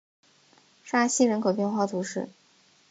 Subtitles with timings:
[0.83, 2.27] 沙西人口变化图示